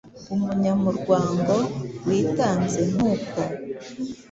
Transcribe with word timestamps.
Umunyamurwango 0.33 1.55
witanzenkuko 2.05 3.39